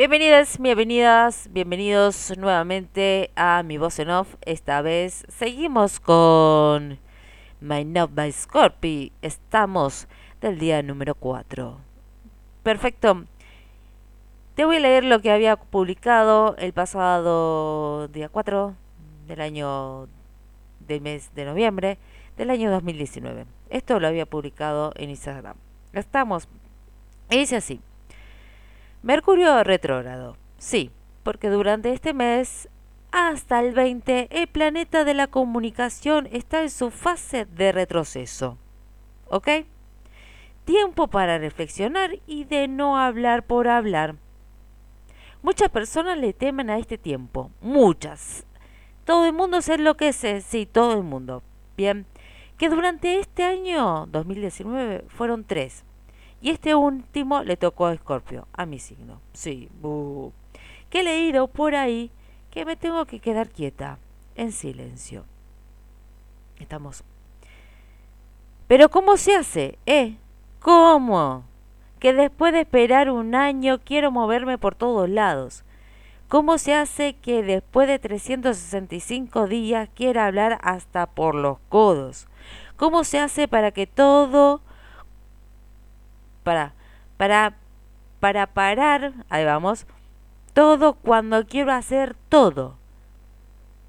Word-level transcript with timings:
Bienvenidas, 0.00 0.58
bienvenidas, 0.58 1.50
bienvenidos 1.52 2.32
nuevamente 2.38 3.30
a 3.36 3.62
Mi 3.62 3.76
Voz 3.76 3.98
en 3.98 4.08
Off. 4.08 4.34
Esta 4.46 4.80
vez 4.80 5.26
seguimos 5.28 6.00
con 6.00 6.98
My 7.60 7.84
Not 7.84 8.14
by 8.14 8.32
Scorpio. 8.32 9.10
Estamos 9.20 10.08
del 10.40 10.58
día 10.58 10.82
número 10.82 11.14
4. 11.14 11.76
Perfecto. 12.62 13.26
Te 14.54 14.64
voy 14.64 14.76
a 14.76 14.80
leer 14.80 15.04
lo 15.04 15.20
que 15.20 15.32
había 15.32 15.56
publicado 15.56 16.56
el 16.56 16.72
pasado 16.72 18.08
día 18.08 18.30
4 18.30 18.74
del 19.26 19.40
año 19.42 20.08
del 20.78 21.02
mes 21.02 21.30
de 21.34 21.44
noviembre 21.44 21.98
del 22.38 22.48
año 22.48 22.70
2019. 22.70 23.44
Esto 23.68 24.00
lo 24.00 24.08
había 24.08 24.24
publicado 24.24 24.94
en 24.96 25.10
Instagram. 25.10 25.56
Estamos. 25.92 26.48
Y 27.28 27.36
dice 27.36 27.56
así. 27.56 27.82
Mercurio 29.02 29.64
retrógrado. 29.64 30.36
Sí, 30.58 30.90
porque 31.22 31.48
durante 31.48 31.92
este 31.92 32.12
mes 32.12 32.68
hasta 33.12 33.60
el 33.60 33.72
20 33.72 34.28
el 34.30 34.46
planeta 34.46 35.04
de 35.04 35.14
la 35.14 35.26
comunicación 35.26 36.28
está 36.30 36.62
en 36.62 36.70
su 36.70 36.90
fase 36.90 37.46
de 37.46 37.72
retroceso. 37.72 38.58
¿Ok? 39.28 39.48
Tiempo 40.66 41.08
para 41.08 41.38
reflexionar 41.38 42.18
y 42.26 42.44
de 42.44 42.68
no 42.68 42.98
hablar 42.98 43.46
por 43.46 43.68
hablar. 43.68 44.16
Muchas 45.42 45.70
personas 45.70 46.18
le 46.18 46.34
temen 46.34 46.68
a 46.68 46.78
este 46.78 46.98
tiempo. 46.98 47.50
Muchas. 47.62 48.44
Todo 49.06 49.24
el 49.24 49.32
mundo 49.32 49.62
se 49.62 49.74
enloquece. 49.74 50.42
Sí, 50.42 50.66
todo 50.66 50.92
el 50.92 51.04
mundo. 51.04 51.42
Bien. 51.74 52.04
Que 52.58 52.68
durante 52.68 53.18
este 53.18 53.44
año 53.44 54.06
2019 54.08 55.06
fueron 55.08 55.44
tres. 55.44 55.84
Y 56.40 56.50
este 56.50 56.74
último 56.74 57.42
le 57.42 57.56
tocó 57.56 57.86
a 57.86 57.92
Escorpio, 57.92 58.46
a 58.52 58.66
mi 58.66 58.78
signo. 58.78 59.20
Sí, 59.32 59.68
que 60.88 61.00
he 61.00 61.02
leído 61.02 61.48
por 61.48 61.74
ahí 61.74 62.10
que 62.50 62.64
me 62.64 62.76
tengo 62.76 63.04
que 63.06 63.20
quedar 63.20 63.48
quieta, 63.48 63.98
en 64.34 64.52
silencio. 64.52 65.24
Estamos. 66.58 67.04
Pero 68.66 68.88
¿cómo 68.88 69.16
se 69.16 69.34
hace? 69.34 69.78
¿Eh? 69.86 70.16
¿Cómo? 70.60 71.44
Que 71.98 72.12
después 72.12 72.52
de 72.52 72.60
esperar 72.60 73.10
un 73.10 73.34
año 73.34 73.80
quiero 73.84 74.10
moverme 74.10 74.58
por 74.58 74.74
todos 74.74 75.08
lados. 75.08 75.64
¿Cómo 76.28 76.58
se 76.58 76.74
hace 76.74 77.14
que 77.14 77.42
después 77.42 77.88
de 77.88 77.98
365 77.98 79.48
días 79.48 79.88
quiera 79.94 80.26
hablar 80.26 80.58
hasta 80.62 81.06
por 81.06 81.34
los 81.34 81.58
codos? 81.68 82.28
¿Cómo 82.76 83.02
se 83.04 83.18
hace 83.18 83.48
para 83.48 83.72
que 83.72 83.86
todo 83.86 84.60
para, 86.42 86.74
para, 87.16 87.56
para 88.20 88.46
parar, 88.46 89.12
ahí 89.28 89.44
vamos, 89.44 89.86
todo 90.52 90.94
cuando 90.94 91.46
quiero 91.46 91.72
hacer 91.72 92.16
todo. 92.28 92.76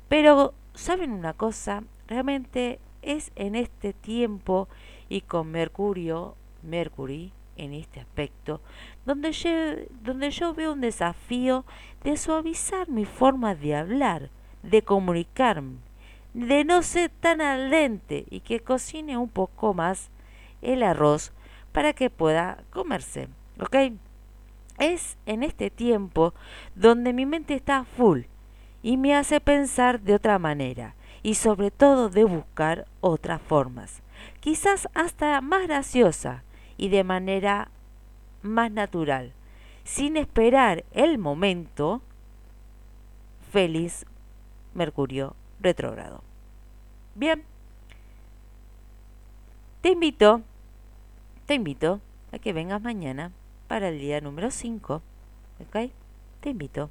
Pero, 0.09 0.53
¿saben 0.73 1.11
una 1.11 1.33
cosa? 1.33 1.83
Realmente 2.07 2.79
es 3.01 3.31
en 3.35 3.55
este 3.55 3.93
tiempo 3.93 4.67
y 5.09 5.21
con 5.21 5.51
Mercurio, 5.51 6.35
Mercury, 6.63 7.31
en 7.57 7.73
este 7.73 7.99
aspecto, 7.99 8.61
donde 9.05 9.31
yo, 9.31 9.49
donde 10.01 10.31
yo 10.31 10.53
veo 10.53 10.73
un 10.73 10.81
desafío 10.81 11.65
de 12.03 12.17
suavizar 12.17 12.89
mi 12.89 13.05
forma 13.05 13.55
de 13.55 13.75
hablar, 13.75 14.29
de 14.63 14.81
comunicarme, 14.81 15.77
de 16.33 16.63
no 16.63 16.81
ser 16.81 17.11
tan 17.19 17.41
al 17.41 17.69
dente 17.69 18.25
y 18.29 18.39
que 18.39 18.61
cocine 18.61 19.17
un 19.17 19.29
poco 19.29 19.73
más 19.73 20.09
el 20.61 20.83
arroz 20.83 21.33
para 21.71 21.93
que 21.93 22.09
pueda 22.09 22.63
comerse. 22.69 23.27
¿Ok? 23.59 23.75
Es 24.79 25.17
en 25.25 25.43
este 25.43 25.69
tiempo 25.69 26.33
donde 26.75 27.13
mi 27.13 27.25
mente 27.25 27.53
está 27.53 27.83
full 27.83 28.21
y 28.81 28.97
me 28.97 29.15
hace 29.15 29.39
pensar 29.39 30.01
de 30.01 30.15
otra 30.15 30.39
manera 30.39 30.95
y 31.23 31.35
sobre 31.35 31.69
todo 31.69 32.09
de 32.09 32.23
buscar 32.23 32.87
otras 32.99 33.41
formas, 33.41 34.01
quizás 34.39 34.87
hasta 34.93 35.39
más 35.41 35.67
graciosa 35.67 36.43
y 36.77 36.89
de 36.89 37.03
manera 37.03 37.69
más 38.41 38.71
natural, 38.71 39.33
sin 39.83 40.17
esperar 40.17 40.83
el 40.91 41.17
momento 41.17 42.01
feliz 43.51 44.05
Mercurio 44.73 45.35
retrógrado. 45.59 46.23
Bien, 47.13 47.43
te 49.81 49.89
invito 49.89 50.41
te 51.51 51.55
invito 51.55 51.99
a 52.31 52.39
que 52.39 52.53
vengas 52.53 52.81
mañana 52.81 53.33
para 53.67 53.89
el 53.89 53.99
día 53.99 54.21
número 54.21 54.51
5. 54.51 55.01
¿Ok? 55.59 55.91
Te 56.39 56.49
invito. 56.49 56.89